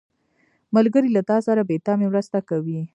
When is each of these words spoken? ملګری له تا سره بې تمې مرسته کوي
ملګری 0.75 1.09
له 1.13 1.21
تا 1.29 1.37
سره 1.47 1.61
بې 1.67 1.77
تمې 1.85 2.07
مرسته 2.11 2.37
کوي 2.49 2.79